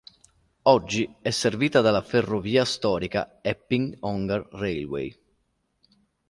[0.63, 5.15] Oggi è servita dalla ferrovia storica "Epping-Ongar Railway".